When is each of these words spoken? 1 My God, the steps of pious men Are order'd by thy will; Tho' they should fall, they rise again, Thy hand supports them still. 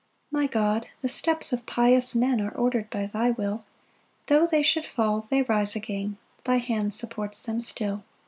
1 0.31 0.41
My 0.41 0.47
God, 0.47 0.87
the 1.01 1.07
steps 1.07 1.53
of 1.53 1.67
pious 1.67 2.15
men 2.15 2.41
Are 2.41 2.49
order'd 2.49 2.89
by 2.89 3.05
thy 3.05 3.29
will; 3.29 3.63
Tho' 4.25 4.47
they 4.47 4.63
should 4.63 4.87
fall, 4.87 5.27
they 5.29 5.43
rise 5.43 5.75
again, 5.75 6.17
Thy 6.43 6.57
hand 6.57 6.95
supports 6.95 7.43
them 7.43 7.61
still. 7.61 8.03